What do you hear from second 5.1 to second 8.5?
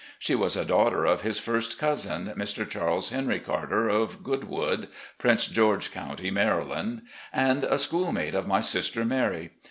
Prince George Cotmty, Maryland, and a schoolmate of